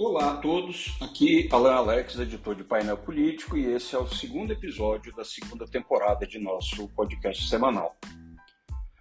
Olá 0.00 0.30
a 0.30 0.36
todos, 0.36 0.96
aqui 1.00 1.48
Alan 1.50 1.74
Alex, 1.74 2.16
editor 2.20 2.54
de 2.54 2.62
Painel 2.62 2.96
Político, 2.96 3.58
e 3.58 3.66
esse 3.66 3.96
é 3.96 3.98
o 3.98 4.06
segundo 4.06 4.52
episódio 4.52 5.12
da 5.12 5.24
segunda 5.24 5.66
temporada 5.66 6.24
de 6.24 6.38
nosso 6.38 6.86
podcast 6.90 7.48
semanal. 7.48 7.96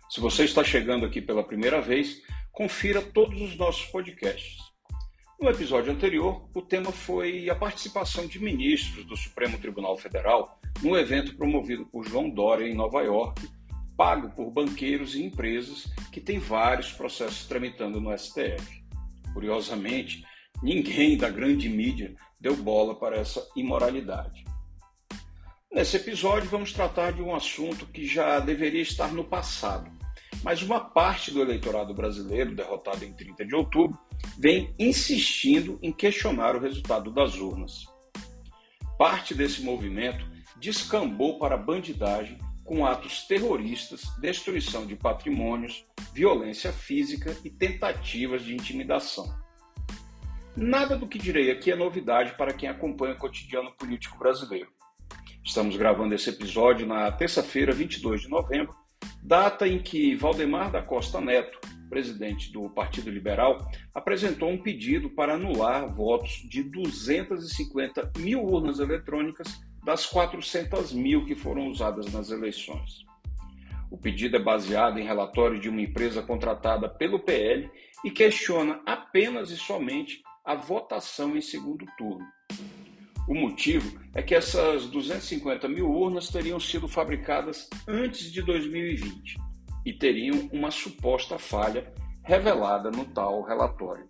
Se 0.10 0.20
você 0.20 0.46
está 0.46 0.64
chegando 0.64 1.06
aqui 1.06 1.22
pela 1.22 1.44
primeira 1.44 1.80
vez, 1.80 2.24
confira 2.52 3.00
todos 3.00 3.40
os 3.40 3.56
nossos 3.56 3.86
podcasts. 3.92 4.58
No 5.40 5.48
episódio 5.52 5.92
anterior, 5.94 6.50
o 6.56 6.64
tema 6.64 6.92
foi 6.92 7.48
a 7.48 7.54
participação 7.54 8.26
de 8.26 8.40
ministros 8.40 9.06
do 9.06 9.16
Supremo 9.16 9.60
Tribunal 9.60 9.96
Federal 10.00 10.60
no 10.82 10.98
evento 10.98 11.38
promovido 11.38 11.86
por 11.86 12.08
João 12.08 12.28
Dória 12.28 12.68
em 12.68 12.74
Nova 12.74 13.04
York, 13.04 13.48
pago 13.96 14.32
por 14.32 14.50
banqueiros 14.50 15.14
e 15.14 15.24
empresas 15.24 15.94
que 16.12 16.20
têm 16.20 16.40
vários 16.40 16.92
processos 16.92 17.46
tramitando 17.46 18.02
no 18.02 18.18
STF. 18.18 18.84
Curiosamente, 19.32 20.26
ninguém 20.62 21.18
da 21.18 21.30
grande 21.30 21.70
mídia 21.70 22.16
deu 22.40 22.56
bola 22.56 22.96
para 22.96 23.18
essa 23.18 23.48
imoralidade. 23.56 24.46
Nesse 25.72 25.98
episódio, 25.98 26.50
vamos 26.50 26.72
tratar 26.72 27.12
de 27.12 27.22
um 27.22 27.36
assunto 27.36 27.86
que 27.88 28.06
já 28.06 28.40
deveria 28.40 28.82
estar 28.82 29.12
no 29.12 29.24
passado, 29.24 29.92
mas 30.44 30.62
uma 30.62 30.80
parte 30.80 31.32
do 31.32 31.42
eleitorado 31.42 31.94
brasileiro, 31.94 32.56
derrotado 32.56 33.04
em 33.04 33.14
30 33.14 33.46
de 33.46 33.56
outubro, 33.56 34.00
vem 34.40 34.74
insistindo 34.80 35.78
em 35.82 35.92
questionar 35.92 36.56
o 36.56 36.60
resultado 36.60 37.12
das 37.12 37.36
urnas. 37.36 37.86
Parte 38.98 39.36
desse 39.36 39.62
movimento 39.62 40.26
descambou 40.60 41.38
para 41.38 41.56
a 41.56 41.60
bandidagem 41.60 42.40
com 42.64 42.86
atos 42.86 43.24
terroristas, 43.28 44.02
destruição 44.20 44.86
de 44.86 44.96
patrimônios, 44.96 45.86
violência 46.14 46.74
física 46.74 47.36
e 47.44 47.50
tentativas 47.50 48.44
de 48.44 48.54
intimidação. 48.54 49.47
Nada 50.60 50.98
do 50.98 51.08
que 51.08 51.20
direi 51.20 51.52
aqui 51.52 51.72
é 51.72 51.76
novidade 51.76 52.34
para 52.36 52.52
quem 52.52 52.68
acompanha 52.68 53.14
o 53.14 53.18
cotidiano 53.18 53.72
político 53.74 54.18
brasileiro. 54.18 54.72
Estamos 55.46 55.78
gravando 55.78 56.16
esse 56.16 56.32
episódio 56.32 56.88
na 56.88 57.12
terça-feira, 57.12 57.72
22 57.72 58.22
de 58.22 58.28
novembro, 58.28 58.76
data 59.22 59.68
em 59.68 59.78
que 59.78 60.16
Valdemar 60.16 60.72
da 60.72 60.82
Costa 60.82 61.22
Neto, 61.22 61.60
presidente 61.92 62.52
do 62.52 62.68
Partido 62.72 63.12
Liberal, 63.12 63.70
apresentou 63.94 64.50
um 64.50 64.58
pedido 64.58 65.12
para 65.12 65.36
anular 65.36 65.94
votos 65.94 66.44
de 66.50 66.64
250 66.64 68.14
mil 68.18 68.44
urnas 68.44 68.80
eletrônicas 68.80 69.62
das 69.86 70.08
400 70.08 70.92
mil 70.92 71.24
que 71.24 71.36
foram 71.36 71.68
usadas 71.68 72.12
nas 72.12 72.32
eleições. 72.32 73.06
O 73.92 73.98
pedido 73.98 74.38
é 74.38 74.40
baseado 74.40 74.98
em 74.98 75.06
relatório 75.06 75.60
de 75.60 75.70
uma 75.70 75.82
empresa 75.82 76.24
contratada 76.24 76.90
pelo 76.90 77.20
PL 77.20 77.70
e 78.04 78.10
questiona 78.10 78.82
apenas 78.88 79.52
e 79.52 79.56
somente 79.56 80.26
a 80.48 80.56
votação 80.56 81.36
em 81.36 81.42
segundo 81.42 81.86
turno. 81.98 82.26
O 83.28 83.36
motivo 83.36 84.00
é 84.16 84.22
que 84.22 84.34
essas 84.34 84.86
250 84.86 85.68
mil 85.68 85.92
urnas 85.92 86.30
teriam 86.30 86.58
sido 86.58 86.88
fabricadas 86.88 87.70
antes 87.86 88.32
de 88.32 88.42
2020 88.42 89.36
e 89.86 89.92
teriam 89.92 90.50
uma 90.54 90.72
suposta 90.72 91.38
falha 91.38 91.94
revelada 92.24 92.90
no 92.90 93.04
tal 93.04 93.44
relatório. 93.44 94.08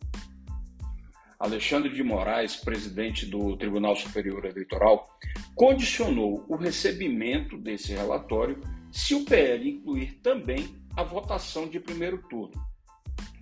Alexandre 1.40 1.92
de 1.92 2.04
Moraes, 2.04 2.56
presidente 2.56 3.26
do 3.26 3.58
Tribunal 3.58 3.96
Superior 3.96 4.46
Eleitoral, 4.46 5.08
condicionou 5.56 6.46
o 6.48 6.56
recebimento 6.56 7.58
desse 7.58 7.94
relatório 7.94 8.62
se 8.92 9.16
o 9.16 9.26
PL 9.26 9.72
incluir 9.72 10.20
também 10.22 10.68
a 10.96 11.02
votação 11.02 11.68
de 11.68 11.80
primeiro 11.80 12.20
turno. 12.30 12.67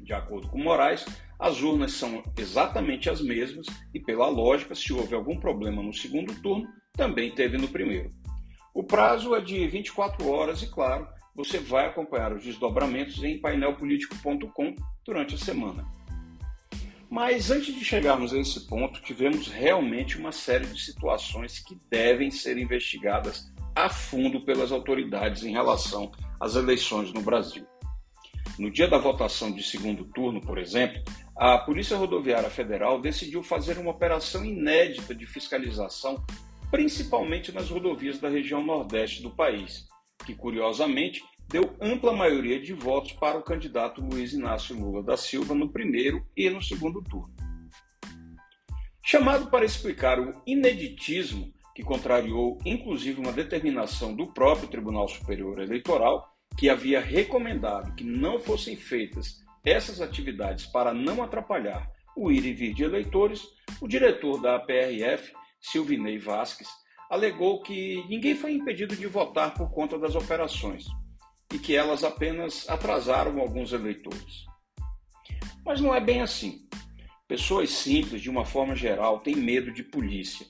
De 0.05 0.13
acordo 0.13 0.47
com 0.49 0.59
Moraes, 0.59 1.03
as 1.39 1.63
urnas 1.63 1.93
são 1.93 2.21
exatamente 2.37 3.09
as 3.09 3.19
mesmas 3.19 3.65
e, 3.91 3.99
pela 3.99 4.29
lógica, 4.29 4.75
se 4.75 4.93
houve 4.93 5.15
algum 5.15 5.39
problema 5.39 5.81
no 5.81 5.91
segundo 5.91 6.31
turno, 6.43 6.67
também 6.93 7.31
teve 7.31 7.57
no 7.57 7.67
primeiro. 7.67 8.11
O 8.71 8.83
prazo 8.83 9.33
é 9.33 9.41
de 9.41 9.67
24 9.67 10.29
horas 10.29 10.61
e, 10.61 10.67
claro, 10.67 11.07
você 11.33 11.57
vai 11.57 11.87
acompanhar 11.87 12.31
os 12.33 12.43
desdobramentos 12.43 13.23
em 13.23 13.39
painelpolitico.com 13.39 14.75
durante 15.03 15.33
a 15.33 15.39
semana. 15.39 15.83
Mas 17.09 17.49
antes 17.49 17.73
de 17.73 17.83
chegarmos 17.83 18.31
a 18.31 18.37
esse 18.37 18.67
ponto, 18.67 19.01
tivemos 19.01 19.47
realmente 19.47 20.19
uma 20.19 20.31
série 20.31 20.67
de 20.67 20.79
situações 20.79 21.57
que 21.57 21.75
devem 21.89 22.29
ser 22.29 22.59
investigadas 22.59 23.51
a 23.75 23.89
fundo 23.89 24.45
pelas 24.45 24.71
autoridades 24.71 25.43
em 25.43 25.51
relação 25.51 26.11
às 26.39 26.55
eleições 26.55 27.11
no 27.11 27.21
Brasil. 27.21 27.65
No 28.57 28.71
dia 28.71 28.87
da 28.87 28.97
votação 28.97 29.51
de 29.51 29.61
segundo 29.61 30.05
turno, 30.05 30.39
por 30.39 30.57
exemplo, 30.57 31.01
a 31.35 31.57
Polícia 31.57 31.97
Rodoviária 31.97 32.49
Federal 32.49 33.01
decidiu 33.01 33.43
fazer 33.43 33.77
uma 33.77 33.91
operação 33.91 34.45
inédita 34.45 35.13
de 35.13 35.25
fiscalização, 35.25 36.23
principalmente 36.71 37.51
nas 37.51 37.69
rodovias 37.69 38.17
da 38.17 38.29
região 38.29 38.63
nordeste 38.63 39.21
do 39.21 39.29
país, 39.29 39.85
que 40.25 40.33
curiosamente 40.33 41.21
deu 41.49 41.75
ampla 41.81 42.13
maioria 42.13 42.57
de 42.57 42.71
votos 42.73 43.11
para 43.11 43.37
o 43.37 43.43
candidato 43.43 44.01
Luiz 44.01 44.31
Inácio 44.31 44.73
Lula 44.79 45.03
da 45.03 45.17
Silva 45.17 45.53
no 45.53 45.69
primeiro 45.69 46.25
e 46.35 46.49
no 46.49 46.61
segundo 46.61 47.01
turno. 47.03 47.35
Chamado 49.03 49.51
para 49.51 49.65
explicar 49.65 50.17
o 50.17 50.41
ineditismo 50.47 51.53
que 51.75 51.83
contrariou 51.83 52.57
inclusive 52.65 53.19
uma 53.19 53.33
determinação 53.33 54.15
do 54.15 54.27
próprio 54.27 54.69
Tribunal 54.69 55.09
Superior 55.09 55.59
Eleitoral, 55.59 56.34
que 56.57 56.69
havia 56.69 56.99
recomendado 56.99 57.93
que 57.95 58.03
não 58.03 58.39
fossem 58.39 58.75
feitas 58.75 59.43
essas 59.63 59.99
atividades 59.99 60.65
para 60.65 60.93
não 60.93 61.23
atrapalhar 61.23 61.89
o 62.15 62.31
ir 62.31 62.45
e 62.45 62.53
vir 62.53 62.73
de 62.73 62.83
eleitores, 62.83 63.43
o 63.81 63.87
diretor 63.87 64.41
da 64.41 64.57
PRF, 64.59 65.33
Silvinei 65.59 66.17
Vasques, 66.17 66.69
alegou 67.09 67.61
que 67.61 68.03
ninguém 68.07 68.35
foi 68.35 68.53
impedido 68.53 68.95
de 68.95 69.05
votar 69.05 69.53
por 69.53 69.69
conta 69.71 69.97
das 69.99 70.15
operações 70.15 70.85
e 71.53 71.59
que 71.59 71.75
elas 71.75 72.03
apenas 72.03 72.67
atrasaram 72.69 73.39
alguns 73.39 73.73
eleitores. 73.73 74.45
Mas 75.65 75.81
não 75.81 75.93
é 75.93 75.99
bem 75.99 76.21
assim. 76.21 76.61
Pessoas 77.27 77.71
simples, 77.71 78.21
de 78.21 78.29
uma 78.29 78.45
forma 78.45 78.75
geral, 78.75 79.19
têm 79.19 79.35
medo 79.35 79.71
de 79.71 79.83
polícia. 79.83 80.45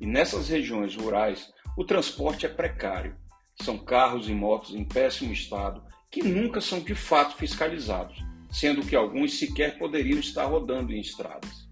E 0.00 0.06
nessas 0.06 0.48
regiões 0.48 0.96
rurais, 0.96 1.52
o 1.76 1.84
transporte 1.84 2.46
é 2.46 2.48
precário. 2.48 3.16
São 3.62 3.78
carros 3.78 4.28
e 4.28 4.32
motos 4.32 4.74
em 4.74 4.84
péssimo 4.84 5.32
estado 5.32 5.82
que 6.10 6.22
nunca 6.22 6.60
são 6.60 6.80
de 6.80 6.94
fato 6.94 7.36
fiscalizados, 7.36 8.18
sendo 8.50 8.84
que 8.84 8.96
alguns 8.96 9.38
sequer 9.38 9.78
poderiam 9.78 10.18
estar 10.18 10.46
rodando 10.46 10.92
em 10.92 11.00
estradas. 11.00 11.68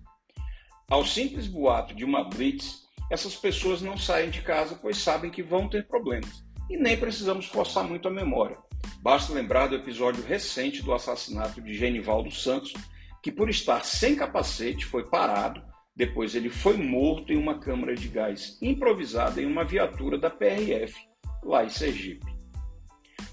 Ao 0.88 1.04
simples 1.04 1.46
boato 1.46 1.94
de 1.94 2.04
uma 2.04 2.24
blitz, 2.24 2.86
essas 3.10 3.34
pessoas 3.34 3.80
não 3.80 3.96
saem 3.96 4.30
de 4.30 4.42
casa 4.42 4.78
pois 4.80 4.98
sabem 4.98 5.30
que 5.30 5.42
vão 5.42 5.68
ter 5.68 5.86
problemas. 5.88 6.44
E 6.70 6.76
nem 6.76 6.96
precisamos 6.96 7.46
forçar 7.46 7.82
muito 7.82 8.06
a 8.06 8.10
memória. 8.10 8.58
Basta 9.02 9.32
lembrar 9.32 9.68
do 9.68 9.76
episódio 9.76 10.22
recente 10.22 10.82
do 10.82 10.92
assassinato 10.92 11.60
de 11.60 11.74
Genivaldo 11.74 12.30
Santos, 12.30 12.74
que 13.22 13.32
por 13.32 13.48
estar 13.48 13.84
sem 13.84 14.14
capacete 14.14 14.84
foi 14.84 15.08
parado, 15.08 15.62
depois 15.96 16.34
ele 16.34 16.50
foi 16.50 16.76
morto 16.76 17.32
em 17.32 17.36
uma 17.36 17.58
câmara 17.58 17.94
de 17.94 18.08
gás 18.08 18.56
improvisada 18.62 19.42
em 19.42 19.46
uma 19.46 19.64
viatura 19.64 20.16
da 20.16 20.30
PRF, 20.30 21.07
lá 21.42 21.64
em 21.64 21.70
Sergipe. 21.70 22.26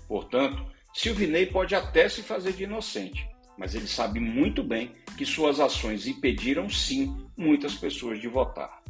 Portanto, 0.08 0.66
Silvinei 0.94 1.46
pode 1.46 1.76
até 1.76 2.08
se 2.08 2.22
fazer 2.22 2.54
de 2.54 2.64
inocente, 2.64 3.28
mas 3.58 3.76
ele 3.76 3.88
sabe 3.88 4.20
muito 4.20 4.64
bem 4.64 4.94
que 5.18 5.26
suas 5.26 5.60
ações 5.60 6.08
impediram 6.08 6.70
sim 6.70 7.28
muitas 7.38 7.76
pessoas 7.76 8.20
de 8.20 8.28
votar. 8.28 8.82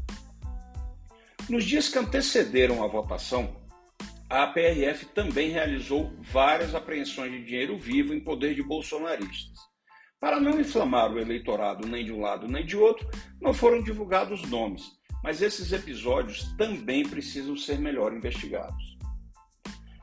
Nos 1.49 1.63
dias 1.63 1.89
que 1.89 1.99
antecederam 1.99 2.83
a 2.83 2.87
votação, 2.87 3.55
a 4.29 4.47
PRF 4.47 5.05
também 5.13 5.51
realizou 5.51 6.11
várias 6.19 6.73
apreensões 6.73 7.31
de 7.31 7.45
dinheiro 7.45 7.77
vivo 7.77 8.13
em 8.13 8.19
poder 8.19 8.55
de 8.55 8.63
bolsonaristas. 8.63 9.59
Para 10.19 10.39
não 10.39 10.59
inflamar 10.59 11.11
o 11.11 11.19
eleitorado 11.19 11.87
nem 11.87 12.03
de 12.03 12.11
um 12.11 12.21
lado 12.21 12.47
nem 12.47 12.65
de 12.65 12.75
outro, 12.75 13.07
não 13.39 13.53
foram 13.53 13.83
divulgados 13.83 14.41
nomes, 14.49 14.83
mas 15.23 15.41
esses 15.41 15.71
episódios 15.71 16.55
também 16.57 17.07
precisam 17.07 17.55
ser 17.55 17.77
melhor 17.77 18.13
investigados. 18.13 18.94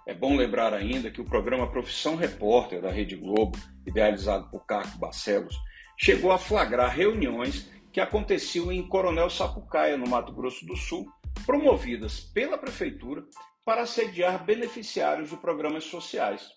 É 0.06 0.12
bom 0.12 0.36
lembrar 0.36 0.74
ainda 0.74 1.10
que 1.10 1.20
o 1.20 1.24
programa 1.24 1.70
Profissão 1.70 2.16
Repórter 2.16 2.82
da 2.82 2.90
Rede 2.90 3.14
Globo, 3.14 3.56
idealizado 3.86 4.50
por 4.50 4.66
Caco 4.66 4.98
Barcelos, 4.98 5.56
chegou 5.96 6.32
a 6.32 6.38
flagrar 6.38 6.94
reuniões 6.94 7.70
que 7.92 8.00
aconteciam 8.00 8.72
em 8.72 8.86
Coronel 8.88 9.30
Sapucaia, 9.30 9.96
no 9.96 10.08
Mato 10.08 10.32
Grosso 10.32 10.66
do 10.66 10.76
Sul, 10.76 11.06
promovidas 11.46 12.20
pela 12.20 12.58
prefeitura 12.58 13.22
para 13.64 13.86
sediar 13.86 14.44
beneficiários 14.44 15.30
de 15.30 15.36
programas 15.36 15.84
sociais. 15.84 16.48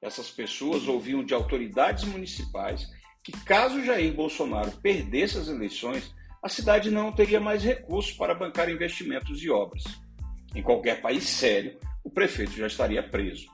Essas 0.00 0.30
pessoas 0.30 0.86
ouviam 0.86 1.24
de 1.24 1.34
autoridades 1.34 2.04
municipais 2.04 2.88
que, 3.24 3.32
caso 3.32 3.84
Jair 3.84 4.14
Bolsonaro 4.14 4.70
perdesse 4.80 5.38
as 5.38 5.48
eleições, 5.48 6.14
a 6.40 6.48
cidade 6.48 6.90
não 6.90 7.10
teria 7.10 7.40
mais 7.40 7.64
recursos 7.64 8.12
para 8.12 8.34
bancar 8.34 8.70
investimentos 8.70 9.42
e 9.42 9.50
obras. 9.50 9.82
Em 10.54 10.62
qualquer 10.62 11.00
país 11.00 11.24
sério, 11.24 11.76
o 12.06 12.10
prefeito 12.10 12.52
já 12.52 12.68
estaria 12.68 13.02
preso. 13.02 13.48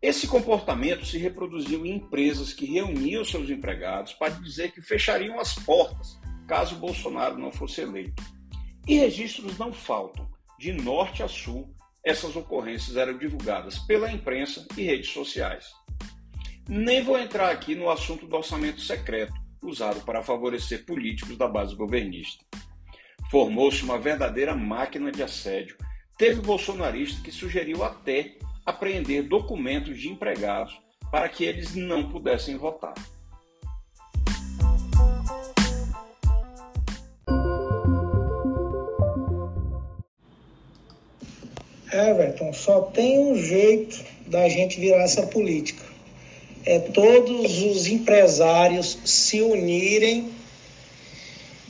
Esse 0.00 0.28
comportamento 0.28 1.04
se 1.04 1.18
reproduziu 1.18 1.84
em 1.84 1.96
empresas 1.96 2.52
que 2.52 2.64
reuniam 2.64 3.24
seus 3.24 3.50
empregados 3.50 4.12
para 4.12 4.34
dizer 4.34 4.70
que 4.70 4.80
fechariam 4.80 5.40
as 5.40 5.52
portas 5.52 6.16
caso 6.46 6.76
Bolsonaro 6.76 7.36
não 7.36 7.50
fosse 7.50 7.80
eleito. 7.80 8.22
E 8.86 8.98
registros 8.98 9.58
não 9.58 9.72
faltam. 9.72 10.30
De 10.60 10.72
norte 10.72 11.24
a 11.24 11.28
sul, 11.28 11.74
essas 12.04 12.36
ocorrências 12.36 12.96
eram 12.96 13.18
divulgadas 13.18 13.80
pela 13.80 14.12
imprensa 14.12 14.64
e 14.76 14.82
redes 14.82 15.10
sociais. 15.10 15.66
Nem 16.68 17.02
vou 17.02 17.18
entrar 17.18 17.50
aqui 17.50 17.74
no 17.74 17.90
assunto 17.90 18.28
do 18.28 18.36
orçamento 18.36 18.80
secreto, 18.80 19.34
usado 19.60 20.04
para 20.04 20.22
favorecer 20.22 20.86
políticos 20.86 21.36
da 21.36 21.48
base 21.48 21.74
governista. 21.74 22.44
Formou-se 23.28 23.82
uma 23.82 23.98
verdadeira 23.98 24.54
máquina 24.54 25.10
de 25.10 25.20
assédio. 25.20 25.76
Teve 26.16 26.40
bolsonarista 26.40 27.20
que 27.22 27.32
sugeriu 27.32 27.82
até 27.82 28.36
apreender 28.64 29.24
documentos 29.24 30.00
de 30.00 30.08
empregados 30.08 30.78
para 31.10 31.28
que 31.28 31.44
eles 31.44 31.74
não 31.74 32.08
pudessem 32.08 32.56
votar. 32.56 32.94
Everton, 41.92 42.52
só 42.52 42.82
tem 42.82 43.18
um 43.18 43.36
jeito 43.36 44.04
da 44.26 44.48
gente 44.48 44.80
virar 44.80 45.02
essa 45.02 45.26
política. 45.26 45.84
É 46.64 46.78
todos 46.78 47.60
os 47.62 47.86
empresários 47.86 48.98
se 49.04 49.40
unirem 49.42 50.32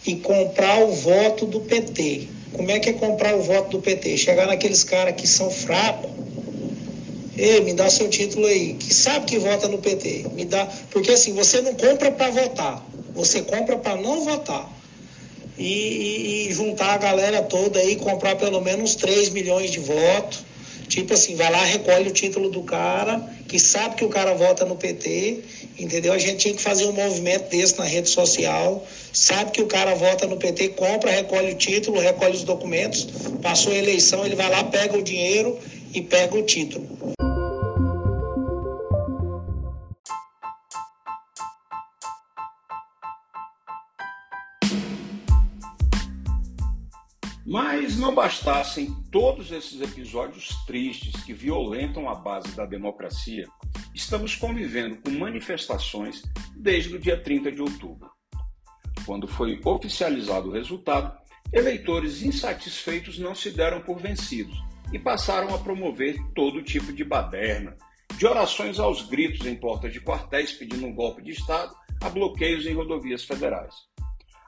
e 0.06 0.16
comprar 0.16 0.80
o 0.80 0.92
voto 0.92 1.46
do 1.46 1.60
PT. 1.60 2.28
Como 2.54 2.70
é 2.70 2.78
que 2.78 2.90
é 2.90 2.92
comprar 2.92 3.34
o 3.34 3.42
voto 3.42 3.70
do 3.70 3.80
PT? 3.80 4.16
Chegar 4.16 4.46
naqueles 4.46 4.84
caras 4.84 5.14
que 5.14 5.26
são 5.26 5.50
fracos. 5.50 6.10
Ei, 7.36 7.60
me 7.60 7.74
dá 7.74 7.90
seu 7.90 8.08
título 8.08 8.46
aí. 8.46 8.74
Que 8.74 8.94
sabe 8.94 9.26
que 9.26 9.38
vota 9.38 9.68
no 9.68 9.78
PT. 9.78 10.26
Me 10.34 10.44
dá. 10.44 10.66
Porque 10.90 11.10
assim, 11.10 11.32
você 11.34 11.60
não 11.60 11.74
compra 11.74 12.10
para 12.12 12.30
votar. 12.30 12.84
Você 13.12 13.42
compra 13.42 13.76
para 13.76 13.96
não 13.96 14.24
votar. 14.24 14.70
E, 15.58 15.64
e, 15.64 16.48
e, 16.48 16.52
juntar 16.52 16.94
a 16.94 16.98
galera 16.98 17.42
toda 17.42 17.78
aí, 17.78 17.96
comprar 17.96 18.36
pelo 18.36 18.60
menos 18.60 18.94
3 18.94 19.30
milhões 19.30 19.70
de 19.70 19.80
votos. 19.80 20.44
Tipo 20.88 21.14
assim, 21.14 21.34
vai 21.34 21.50
lá, 21.50 21.64
recolhe 21.64 22.08
o 22.08 22.12
título 22.12 22.50
do 22.50 22.62
cara, 22.62 23.18
que 23.48 23.58
sabe 23.58 23.96
que 23.96 24.04
o 24.04 24.08
cara 24.08 24.34
vota 24.34 24.64
no 24.64 24.76
PT, 24.76 25.40
entendeu? 25.78 26.12
A 26.12 26.18
gente 26.18 26.38
tinha 26.38 26.54
que 26.54 26.62
fazer 26.62 26.86
um 26.86 26.92
movimento 26.92 27.50
desse 27.50 27.78
na 27.78 27.84
rede 27.84 28.08
social. 28.08 28.86
Sabe 29.12 29.50
que 29.50 29.62
o 29.62 29.66
cara 29.66 29.94
vota 29.94 30.26
no 30.26 30.36
PT, 30.36 30.70
compra, 30.70 31.10
recolhe 31.10 31.52
o 31.52 31.56
título, 31.56 32.00
recolhe 32.00 32.34
os 32.34 32.44
documentos, 32.44 33.06
passou 33.42 33.72
a 33.72 33.76
eleição, 33.76 34.24
ele 34.24 34.36
vai 34.36 34.50
lá, 34.50 34.64
pega 34.64 34.96
o 34.96 35.02
dinheiro 35.02 35.58
e 35.92 36.00
pega 36.00 36.36
o 36.36 36.42
título. 36.42 37.14
Mas 47.46 47.96
não 47.96 48.12
bastassem 48.12 48.92
todos 49.12 49.52
esses 49.52 49.80
episódios 49.80 50.48
tristes 50.66 51.22
que 51.22 51.32
violentam 51.32 52.08
a 52.08 52.14
base 52.14 52.50
da 52.56 52.66
democracia, 52.66 53.46
estamos 53.94 54.34
convivendo 54.34 54.96
com 54.96 55.10
manifestações 55.10 56.22
desde 56.56 56.96
o 56.96 56.98
dia 56.98 57.16
30 57.16 57.52
de 57.52 57.62
outubro. 57.62 58.10
Quando 59.06 59.28
foi 59.28 59.60
oficializado 59.64 60.48
o 60.48 60.52
resultado, 60.52 61.16
eleitores 61.52 62.22
insatisfeitos 62.22 63.18
não 63.18 63.34
se 63.34 63.50
deram 63.50 63.80
por 63.80 64.00
vencidos 64.00 64.56
e 64.92 64.98
passaram 64.98 65.54
a 65.54 65.58
promover 65.58 66.16
todo 66.34 66.62
tipo 66.62 66.92
de 66.92 67.04
baderna, 67.04 67.76
de 68.16 68.26
orações 68.26 68.78
aos 68.78 69.02
gritos 69.08 69.46
em 69.46 69.54
portas 69.54 69.92
de 69.92 70.00
quartéis 70.00 70.52
pedindo 70.52 70.86
um 70.86 70.94
golpe 70.94 71.22
de 71.22 71.32
Estado 71.32 71.74
a 72.02 72.08
bloqueios 72.08 72.66
em 72.66 72.74
rodovias 72.74 73.24
federais. 73.24 73.74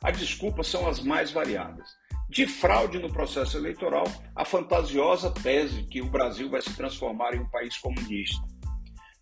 As 0.03 0.19
desculpas 0.19 0.67
são 0.67 0.89
as 0.89 1.01
mais 1.01 1.31
variadas 1.31 1.89
de 2.29 2.47
fraude 2.47 2.99
no 2.99 3.13
processo 3.13 3.57
eleitoral 3.57 4.05
a 4.35 4.45
fantasiosa 4.45 5.31
tese 5.31 5.85
que 5.85 6.03
o 6.03 6.11
Brasil 6.11 6.51
vai 6.51 6.61
se 6.61 6.75
transformar 6.75 7.35
em 7.35 7.41
um 7.41 7.49
país 7.49 7.77
comunista. 7.79 8.56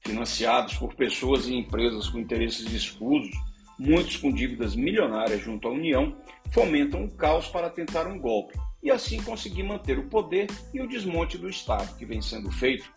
Financiados 0.06 0.74
por 0.74 0.94
pessoas 0.94 1.46
e 1.46 1.54
empresas 1.54 2.08
com 2.08 2.18
interesses 2.18 2.70
escusos, 2.72 3.34
muitos 3.78 4.16
com 4.16 4.32
dívidas 4.32 4.76
milionárias 4.76 5.42
junto 5.42 5.66
à 5.66 5.70
União, 5.70 6.16
fomentam 6.52 7.04
o 7.04 7.10
caos 7.10 7.48
para 7.48 7.70
tentar 7.70 8.06
um 8.06 8.18
golpe 8.18 8.58
e 8.82 8.90
assim 8.90 9.20
conseguir 9.22 9.62
manter 9.62 9.98
o 9.98 10.08
poder 10.08 10.46
e 10.72 10.80
o 10.80 10.86
desmonte 10.86 11.38
do 11.38 11.48
Estado, 11.48 11.96
que 11.96 12.04
vem 12.04 12.20
sendo 12.20 12.50
feito 12.50 12.92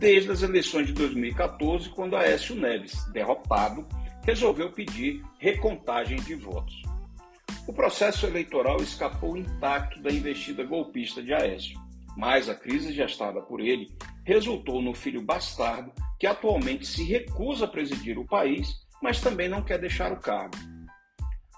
desde 0.00 0.30
as 0.30 0.42
eleições 0.42 0.86
de 0.86 0.92
2014, 0.94 1.90
quando 1.90 2.16
Aécio 2.16 2.54
Neves, 2.54 3.04
derrotado, 3.12 3.86
resolveu 4.22 4.70
pedir 4.72 5.22
recontagem 5.38 6.18
de 6.20 6.34
votos. 6.34 6.82
O 7.66 7.72
processo 7.72 8.26
eleitoral 8.26 8.78
escapou 8.82 9.36
intacto 9.36 10.00
da 10.00 10.10
investida 10.10 10.64
golpista 10.64 11.22
de 11.22 11.32
Aécio, 11.34 11.78
mas 12.16 12.48
a 12.48 12.54
crise 12.54 12.92
gestada 12.92 13.40
por 13.40 13.60
ele 13.60 13.90
resultou 14.30 14.80
no 14.80 14.94
filho 14.94 15.20
bastardo 15.20 15.92
que 16.16 16.24
atualmente 16.24 16.86
se 16.86 17.02
recusa 17.02 17.64
a 17.64 17.68
presidir 17.68 18.16
o 18.16 18.24
país, 18.24 18.86
mas 19.02 19.20
também 19.20 19.48
não 19.48 19.60
quer 19.60 19.76
deixar 19.76 20.12
o 20.12 20.20
cargo. 20.20 20.56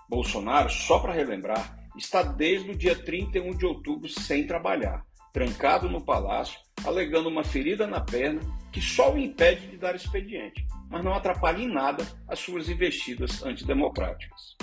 Bolsonaro, 0.09 0.71
só 0.71 0.99
para 0.99 1.13
relembrar, 1.13 1.77
está 1.99 2.23
desde 2.23 2.71
o 2.71 2.75
dia 2.75 2.97
31 2.97 3.59
de 3.59 3.67
outubro 3.67 4.09
sem 4.09 4.47
trabalhar, 4.47 5.05
trancado 5.35 5.87
no 5.91 6.03
palácio, 6.03 6.59
alegando 6.83 7.29
uma 7.29 7.45
ferida 7.45 7.87
na 7.87 8.01
perna 8.01 8.41
que 8.73 8.81
só 8.81 9.13
o 9.13 9.19
impede 9.19 9.67
de 9.67 9.77
dar 9.77 9.95
expediente, 9.95 10.67
mas 10.89 11.05
não 11.05 11.13
atrapalha 11.13 11.61
em 11.61 11.69
nada 11.69 12.07
as 12.27 12.39
suas 12.39 12.71
investidas 12.71 13.45
antidemocráticas. 13.45 14.57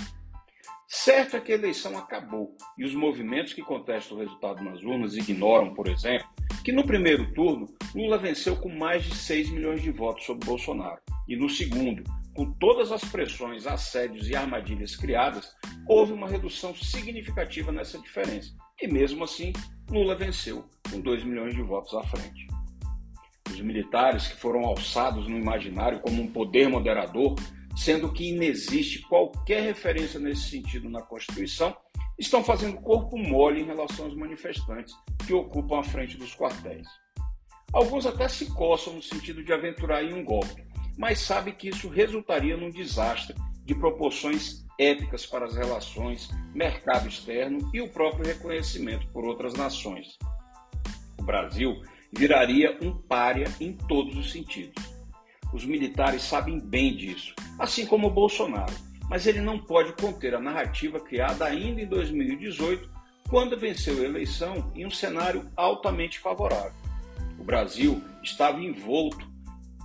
Certo 0.88 1.36
é 1.36 1.40
que 1.40 1.52
a 1.52 1.54
eleição 1.54 1.96
acabou 1.96 2.56
e 2.76 2.84
os 2.84 2.92
movimentos 2.92 3.52
que 3.52 3.62
contestam 3.62 4.16
o 4.16 4.20
resultado 4.20 4.64
nas 4.64 4.82
urnas 4.82 5.14
ignoram, 5.14 5.72
por 5.72 5.86
exemplo, 5.86 6.26
que 6.64 6.72
no 6.72 6.84
primeiro 6.84 7.32
turno 7.32 7.68
Lula 7.94 8.18
venceu 8.18 8.56
com 8.56 8.68
mais 8.68 9.04
de 9.04 9.14
6 9.14 9.50
milhões 9.50 9.82
de 9.82 9.90
votos 9.90 10.24
sobre 10.24 10.46
Bolsonaro 10.46 11.00
e 11.28 11.36
no 11.36 11.48
segundo, 11.48 12.04
com 12.34 12.52
todas 12.52 12.92
as 12.92 13.04
pressões, 13.04 13.66
assédios 13.66 14.28
e 14.28 14.36
armadilhas 14.36 14.96
criadas, 14.96 15.54
houve 15.88 16.12
uma 16.12 16.28
redução 16.28 16.74
significativa 16.74 17.72
nessa 17.72 17.98
diferença. 17.98 18.54
E 18.80 18.86
mesmo 18.86 19.24
assim, 19.24 19.52
Lula 19.90 20.14
venceu 20.14 20.64
com 20.90 21.00
2 21.00 21.24
milhões 21.24 21.54
de 21.54 21.62
votos 21.62 21.94
à 21.94 22.02
frente. 22.04 22.46
Os 23.50 23.60
militares 23.60 24.28
que 24.28 24.36
foram 24.36 24.64
alçados 24.64 25.26
no 25.26 25.36
imaginário 25.36 26.00
como 26.00 26.22
um 26.22 26.28
poder 26.28 26.68
moderador 26.68 27.34
sendo 27.76 28.12
que 28.12 28.28
inexiste 28.28 29.00
qualquer 29.02 29.62
referência 29.62 30.20
nesse 30.20 30.50
sentido 30.50 30.88
na 30.88 31.02
Constituição, 31.02 31.74
estão 32.18 32.44
fazendo 32.44 32.80
corpo 32.80 33.16
mole 33.16 33.62
em 33.62 33.66
relação 33.66 34.04
aos 34.04 34.14
manifestantes 34.14 34.94
que 35.26 35.32
ocupam 35.32 35.80
a 35.80 35.82
frente 35.82 36.18
dos 36.18 36.34
quartéis. 36.34 36.86
Alguns 37.72 38.04
até 38.04 38.28
se 38.28 38.46
coçam 38.52 38.94
no 38.94 39.02
sentido 39.02 39.44
de 39.44 39.52
aventurar 39.52 40.02
em 40.02 40.12
um 40.12 40.24
golpe, 40.24 40.64
mas 40.98 41.20
sabem 41.20 41.54
que 41.54 41.68
isso 41.68 41.88
resultaria 41.88 42.56
num 42.56 42.70
desastre 42.70 43.36
de 43.64 43.74
proporções 43.74 44.66
épicas 44.78 45.24
para 45.24 45.44
as 45.44 45.54
relações, 45.54 46.28
mercado 46.52 47.06
externo 47.06 47.70
e 47.72 47.80
o 47.80 47.88
próprio 47.88 48.26
reconhecimento 48.26 49.06
por 49.08 49.24
outras 49.24 49.54
nações. 49.54 50.18
O 51.18 51.22
Brasil 51.22 51.80
viraria 52.12 52.76
um 52.82 52.92
pária 52.92 53.46
em 53.60 53.72
todos 53.72 54.16
os 54.16 54.32
sentidos. 54.32 54.82
Os 55.52 55.64
militares 55.64 56.22
sabem 56.22 56.58
bem 56.58 56.96
disso, 56.96 57.34
assim 57.58 57.86
como 57.86 58.08
o 58.08 58.12
Bolsonaro, 58.12 58.74
mas 59.08 59.26
ele 59.26 59.40
não 59.40 59.58
pode 59.58 59.92
conter 59.92 60.34
a 60.34 60.40
narrativa 60.40 60.98
criada 60.98 61.44
ainda 61.44 61.82
em 61.82 61.86
2018, 61.86 62.90
quando 63.28 63.58
venceu 63.58 64.00
a 64.00 64.04
eleição 64.04 64.72
em 64.74 64.86
um 64.86 64.90
cenário 64.90 65.48
altamente 65.56 66.18
favorável. 66.18 66.89
O 67.40 67.44
Brasil 67.44 68.02
estava 68.22 68.60
envolto 68.60 69.26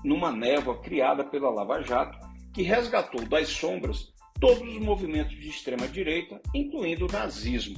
numa 0.04 0.30
névoa 0.30 0.78
criada 0.82 1.24
pela 1.24 1.50
Lava 1.50 1.82
Jato, 1.82 2.20
que 2.54 2.62
resgatou 2.62 3.26
das 3.26 3.48
sombras 3.48 4.14
todos 4.40 4.62
os 4.62 4.80
movimentos 4.80 5.36
de 5.40 5.50
extrema-direita, 5.50 6.42
incluindo 6.54 7.06
o 7.06 7.12
nazismo. 7.12 7.76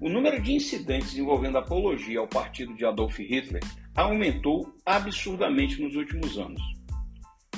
O 0.00 0.08
número 0.08 0.40
de 0.40 0.52
incidentes 0.52 1.18
envolvendo 1.18 1.58
apologia 1.58 2.20
ao 2.20 2.28
partido 2.28 2.74
de 2.74 2.86
Adolf 2.86 3.18
Hitler 3.18 3.62
aumentou 3.94 4.72
absurdamente 4.84 5.82
nos 5.82 5.96
últimos 5.96 6.38
anos. 6.38 6.62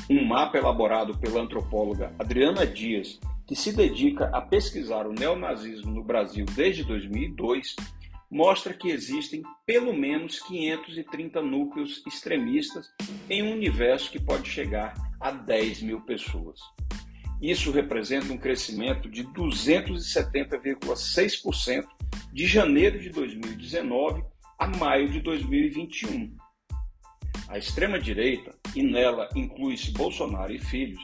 Um 0.08 0.24
mapa 0.24 0.56
elaborado 0.56 1.18
pela 1.18 1.42
antropóloga 1.42 2.14
Adriana 2.18 2.66
Dias, 2.66 3.20
que 3.46 3.54
se 3.54 3.76
dedica 3.76 4.30
a 4.32 4.40
pesquisar 4.40 5.06
o 5.06 5.12
neonazismo 5.12 5.90
no 5.92 6.02
Brasil 6.02 6.46
desde 6.54 6.84
2002, 6.84 7.76
mostra 8.30 8.74
que 8.74 8.90
existem 8.90 9.42
pelo 9.64 9.92
menos 9.92 10.40
530 10.40 11.40
núcleos 11.42 12.02
extremistas 12.06 12.88
em 13.28 13.42
um 13.42 13.52
universo 13.52 14.10
que 14.10 14.20
pode 14.20 14.48
chegar 14.48 14.94
a 15.20 15.30
10 15.30 15.82
mil 15.82 16.00
pessoas. 16.02 16.58
Isso 17.40 17.70
representa 17.70 18.32
um 18.32 18.38
crescimento 18.38 19.08
de 19.08 19.22
270,6% 19.24 21.86
de 22.32 22.46
janeiro 22.46 23.00
de 23.00 23.10
2019 23.10 24.24
a 24.58 24.66
maio 24.66 25.08
de 25.10 25.20
2021 25.20 26.36
a 27.48 27.56
extrema-direita, 27.56 28.54
e 28.76 28.82
nela 28.82 29.28
inclui-se 29.34 29.90
Bolsonaro 29.92 30.52
e 30.52 30.58
filhos, 30.58 31.00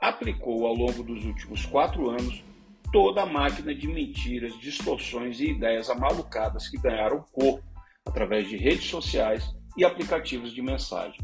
aplicou 0.00 0.66
ao 0.66 0.74
longo 0.74 1.02
dos 1.02 1.24
últimos 1.24 1.64
quatro 1.64 2.10
anos 2.10 2.44
toda 2.92 3.22
a 3.22 3.26
máquina 3.26 3.74
de 3.74 3.86
mentiras, 3.86 4.58
distorções 4.58 5.40
e 5.40 5.50
ideias 5.50 5.88
amalucadas 5.88 6.68
que 6.68 6.78
ganharam 6.78 7.24
corpo 7.32 7.64
através 8.04 8.48
de 8.48 8.56
redes 8.56 8.84
sociais 8.84 9.54
e 9.76 9.84
aplicativos 9.84 10.52
de 10.52 10.62
mensagem. 10.62 11.20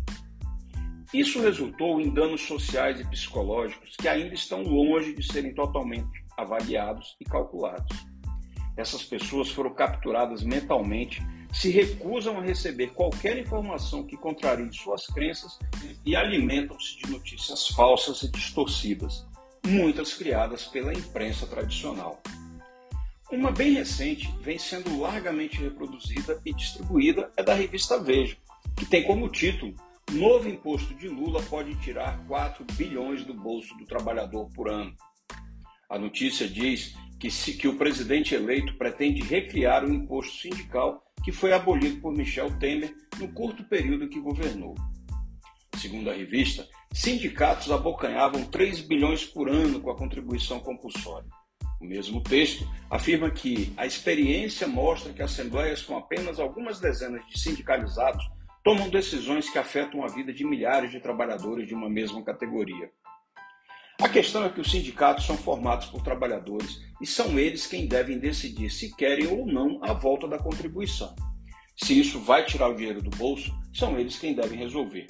Isso 1.13 1.41
resultou 1.41 2.01
em 2.01 2.11
danos 2.11 2.43
sociais 2.43 3.01
e 3.01 3.05
psicológicos 3.05 3.97
que 3.97 4.09
ainda 4.09 4.35
estão 4.35 4.63
longe 4.63 5.15
de 5.15 5.25
serem 5.25 5.55
totalmente 5.55 6.25
avaliados 6.37 7.17
e 7.21 7.25
calculados. 7.25 7.97
Essas 8.77 9.03
pessoas 9.03 9.49
foram 9.49 9.73
capturadas 9.73 10.43
mentalmente, 10.43 11.23
se 11.53 11.71
recusam 11.71 12.39
a 12.39 12.43
receber 12.43 12.89
qualquer 12.89 13.39
informação 13.39 14.05
que 14.05 14.17
contrarie 14.17 14.71
suas 14.73 15.07
crenças 15.07 15.59
e 16.05 16.15
alimentam-se 16.15 16.99
de 16.99 17.11
notícias 17.11 17.69
falsas 17.69 18.23
e 18.23 18.31
distorcidas, 18.31 19.27
muitas 19.67 20.15
criadas 20.15 20.65
pela 20.65 20.93
imprensa 20.93 21.47
tradicional. 21.47 22.23
Uma 23.31 23.51
bem 23.51 23.75
recente, 23.75 24.33
vem 24.41 24.59
sendo 24.59 25.01
largamente 25.01 25.61
reproduzida 25.61 26.41
e 26.45 26.55
distribuída, 26.55 27.31
é 27.37 27.43
da 27.43 27.55
revista 27.55 28.01
Veja, 28.01 28.37
que 28.77 28.87
tem 28.87 29.03
como 29.03 29.29
título 29.29 29.75
Novo 30.13 30.49
imposto 30.49 30.95
de 30.95 31.09
Lula 31.09 31.43
pode 31.43 31.75
tirar 31.81 32.25
4 32.29 32.65
bilhões 32.75 33.25
do 33.25 33.35
bolso 33.35 33.77
do 33.77 33.85
trabalhador 33.85 34.49
por 34.55 34.71
ano. 34.71 34.95
A 35.91 35.99
notícia 35.99 36.49
diz 36.49 36.95
que, 37.19 37.29
se, 37.29 37.55
que 37.55 37.67
o 37.67 37.77
presidente 37.77 38.35
eleito 38.35 38.79
pretende 38.79 39.23
recriar 39.23 39.85
o 39.85 39.93
imposto 39.93 40.37
sindical 40.41 41.05
que 41.25 41.33
foi 41.33 41.53
abolido 41.53 42.01
por 42.01 42.13
Michel 42.13 42.57
Temer 42.59 42.95
no 43.19 43.33
curto 43.33 43.65
período 43.65 44.09
que 44.09 44.21
governou. 44.21 44.77
Segundo 45.77 46.09
a 46.09 46.15
revista, 46.15 46.69
sindicatos 46.93 47.71
abocanhavam 47.71 48.45
3 48.45 48.81
bilhões 48.81 49.25
por 49.25 49.49
ano 49.49 49.81
com 49.81 49.91
a 49.91 49.97
contribuição 49.97 50.61
compulsória. 50.61 51.29
O 51.81 51.85
mesmo 51.85 52.23
texto 52.23 52.67
afirma 52.91 53.31
que 53.31 53.73
a 53.77 53.85
experiência 53.85 54.67
mostra 54.67 55.13
que 55.13 55.23
assembleias 55.23 55.83
com 55.83 55.97
apenas 55.97 56.41
algumas 56.41 56.81
dezenas 56.81 57.25
de 57.27 57.39
sindicalizados 57.39 58.25
tomam 58.65 58.89
decisões 58.89 59.49
que 59.51 59.59
afetam 59.59 60.03
a 60.03 60.09
vida 60.09 60.33
de 60.33 60.45
milhares 60.45 60.91
de 60.91 61.01
trabalhadores 61.01 61.69
de 61.69 61.75
uma 61.75 61.89
mesma 61.89 62.25
categoria. 62.25 62.91
A 64.01 64.09
questão 64.09 64.45
é 64.45 64.49
que 64.49 64.61
os 64.61 64.71
sindicatos 64.71 65.25
são 65.25 65.37
formados 65.37 65.87
por 65.87 66.03
trabalhadores 66.03 66.81
e 67.01 67.07
são 67.07 67.39
eles 67.39 67.67
quem 67.67 67.87
devem 67.87 68.19
decidir 68.19 68.71
se 68.71 68.95
querem 68.95 69.27
ou 69.29 69.47
não 69.47 69.79
a 69.83 69.93
volta 69.93 70.27
da 70.27 70.39
contribuição. 70.39 71.15
Se 71.77 71.99
isso 71.99 72.21
vai 72.21 72.45
tirar 72.45 72.69
o 72.69 72.75
dinheiro 72.75 73.03
do 73.03 73.11
bolso, 73.11 73.55
são 73.73 73.99
eles 73.99 74.19
quem 74.19 74.35
devem 74.35 74.59
resolver. 74.59 75.07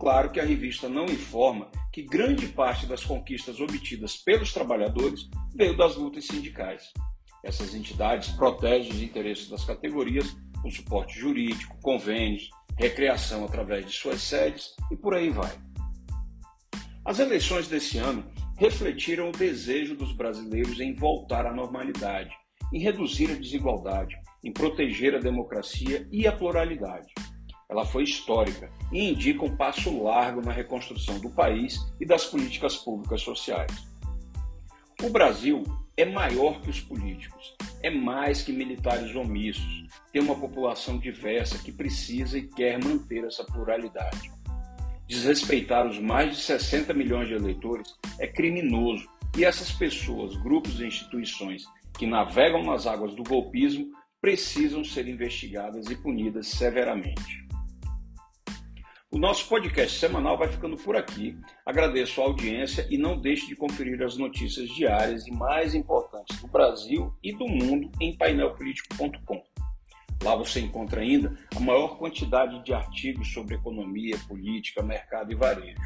Claro 0.00 0.30
que 0.30 0.40
a 0.40 0.44
revista 0.44 0.88
não 0.88 1.04
informa 1.04 1.70
que 1.92 2.00
grande 2.00 2.48
parte 2.48 2.86
das 2.86 3.04
conquistas 3.04 3.60
obtidas 3.60 4.16
pelos 4.16 4.50
trabalhadores 4.50 5.28
veio 5.54 5.76
das 5.76 5.94
lutas 5.94 6.24
sindicais. 6.24 6.90
Essas 7.44 7.74
entidades 7.74 8.30
protegem 8.30 8.90
os 8.90 9.02
interesses 9.02 9.50
das 9.50 9.62
categorias 9.62 10.34
com 10.62 10.70
suporte 10.70 11.18
jurídico, 11.20 11.76
convênios, 11.82 12.48
recreação 12.78 13.44
através 13.44 13.84
de 13.84 13.92
suas 13.92 14.22
sedes 14.22 14.74
e 14.90 14.96
por 14.96 15.14
aí 15.14 15.28
vai. 15.28 15.52
As 17.04 17.18
eleições 17.18 17.68
desse 17.68 17.98
ano 17.98 18.24
refletiram 18.58 19.28
o 19.28 19.32
desejo 19.32 19.94
dos 19.94 20.12
brasileiros 20.12 20.80
em 20.80 20.94
voltar 20.94 21.44
à 21.44 21.52
normalidade, 21.52 22.30
em 22.72 22.80
reduzir 22.80 23.30
a 23.32 23.34
desigualdade, 23.34 24.16
em 24.42 24.50
proteger 24.50 25.14
a 25.14 25.18
democracia 25.18 26.08
e 26.10 26.26
a 26.26 26.32
pluralidade. 26.32 27.12
Ela 27.70 27.86
foi 27.86 28.02
histórica 28.02 28.68
e 28.92 29.08
indica 29.10 29.44
um 29.44 29.56
passo 29.56 30.02
largo 30.02 30.42
na 30.42 30.50
reconstrução 30.50 31.20
do 31.20 31.30
país 31.30 31.78
e 32.00 32.04
das 32.04 32.26
políticas 32.26 32.76
públicas 32.76 33.22
sociais. 33.22 33.88
O 35.00 35.08
Brasil 35.08 35.62
é 35.96 36.04
maior 36.04 36.60
que 36.60 36.68
os 36.68 36.80
políticos, 36.80 37.54
é 37.82 37.88
mais 37.88 38.42
que 38.42 38.52
militares 38.52 39.14
omissos, 39.14 39.86
tem 40.12 40.20
uma 40.20 40.34
população 40.34 40.98
diversa 40.98 41.58
que 41.58 41.70
precisa 41.70 42.38
e 42.38 42.48
quer 42.48 42.82
manter 42.82 43.24
essa 43.24 43.44
pluralidade. 43.44 44.30
Desrespeitar 45.06 45.86
os 45.86 45.98
mais 45.98 46.36
de 46.36 46.42
60 46.42 46.92
milhões 46.92 47.28
de 47.28 47.34
eleitores 47.34 47.94
é 48.18 48.26
criminoso 48.26 49.08
e 49.36 49.44
essas 49.44 49.70
pessoas, 49.70 50.36
grupos 50.36 50.80
e 50.80 50.86
instituições 50.86 51.64
que 51.96 52.06
navegam 52.06 52.64
nas 52.64 52.86
águas 52.86 53.14
do 53.14 53.22
golpismo 53.22 53.86
precisam 54.20 54.84
ser 54.84 55.08
investigadas 55.08 55.86
e 55.88 55.96
punidas 55.96 56.48
severamente. 56.48 57.49
O 59.12 59.18
nosso 59.18 59.48
podcast 59.48 59.98
semanal 59.98 60.38
vai 60.38 60.46
ficando 60.46 60.76
por 60.76 60.94
aqui. 60.94 61.36
Agradeço 61.66 62.20
a 62.20 62.24
audiência 62.24 62.86
e 62.88 62.96
não 62.96 63.20
deixe 63.20 63.48
de 63.48 63.56
conferir 63.56 64.00
as 64.04 64.16
notícias 64.16 64.68
diárias 64.68 65.26
e 65.26 65.32
mais 65.32 65.74
importantes 65.74 66.40
do 66.40 66.46
Brasil 66.46 67.12
e 67.20 67.32
do 67.32 67.48
mundo 67.48 67.90
em 68.00 68.16
painelpolitico.com. 68.16 69.42
Lá 70.22 70.36
você 70.36 70.60
encontra 70.60 71.00
ainda 71.00 71.36
a 71.56 71.58
maior 71.58 71.98
quantidade 71.98 72.62
de 72.62 72.72
artigos 72.72 73.32
sobre 73.32 73.56
economia, 73.56 74.16
política, 74.28 74.80
mercado 74.80 75.32
e 75.32 75.34
varejo. 75.34 75.80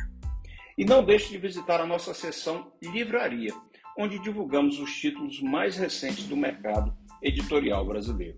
E 0.77 0.85
não 0.85 1.03
deixe 1.03 1.31
de 1.31 1.39
visitar 1.39 1.81
a 1.81 1.87
nossa 1.87 2.13
seção 2.13 2.73
Livraria, 2.83 3.55
onde 3.99 4.19
divulgamos 4.19 4.79
os 4.79 4.95
títulos 4.97 5.41
mais 5.41 5.79
recentes 5.79 6.27
do 6.27 6.37
mercado 6.37 6.95
editorial 7.23 7.87
brasileiro. 7.87 8.37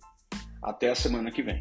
Até 0.62 0.90
a 0.90 0.94
semana 0.94 1.32
que 1.32 1.42
vem. 1.42 1.58